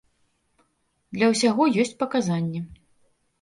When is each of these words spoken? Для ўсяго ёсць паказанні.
Для 1.17 1.27
ўсяго 1.33 1.67
ёсць 1.85 1.93
паказанні. 2.01 2.59